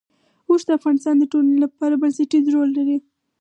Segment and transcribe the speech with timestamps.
[0.49, 2.97] اوښ د افغانستان د ټولنې لپاره بنسټيز رول لري.